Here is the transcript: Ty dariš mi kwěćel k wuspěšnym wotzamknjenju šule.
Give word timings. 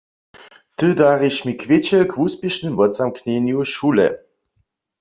Ty 0.77 0.87
dariš 0.99 1.37
mi 1.45 1.53
kwěćel 1.61 2.03
k 2.09 2.13
wuspěšnym 2.19 2.73
wotzamknjenju 2.79 3.59
šule. 3.73 4.07